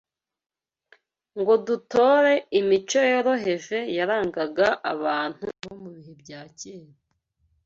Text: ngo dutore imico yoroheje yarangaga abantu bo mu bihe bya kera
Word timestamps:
ngo 1.39 1.53
dutore 1.67 2.33
imico 2.59 2.99
yoroheje 3.11 3.77
yarangaga 3.97 4.67
abantu 4.93 5.43
bo 5.63 5.73
mu 5.81 5.89
bihe 5.95 6.13
bya 6.21 6.41
kera 6.59 6.93